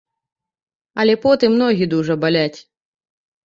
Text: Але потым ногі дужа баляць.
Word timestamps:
Але 1.03 1.13
потым 1.27 1.51
ногі 1.61 1.85
дужа 1.95 2.19
баляць. 2.27 2.59